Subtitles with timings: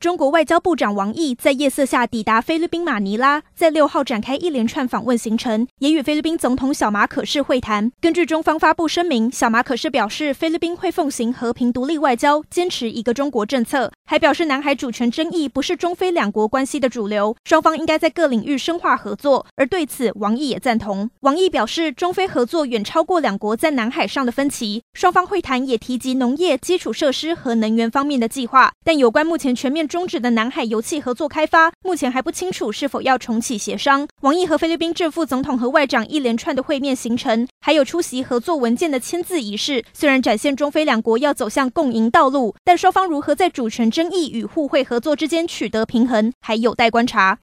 [0.00, 7.90] 中国外交部长王毅在夜色下抵达菲律宾马尼拉，在六号展开一连串访问行程，也与菲律宾总统小马可仕会谈。
[8.00, 19.46] 根据中方发布声明，小马可仕表示，菲律宾会奉行和平独立外交，坚持一个中国政策，还表示南海主权争议不是中菲两国关系的主流，双方应该在各领域深化合作。
[19.56, 21.10] 而对此，王毅也赞同。
[21.22, 34.06] 王毅表示，中菲合作远超过两国在南海上的分歧，双方会谈也提及农业、基础设施和能源方面的计划，但有关目前全面终止的南海油气合作开发，目前还不清楚是否要重启协商。
[34.20, 47.36] 王毅和菲律宾正副总统和外长一连串的会面行程，还有出席合作文件的签字仪式，虽然展现中菲两国要走向共赢道路，但双方如何在主权争议与互惠合作之间取得平衡，还有待观察。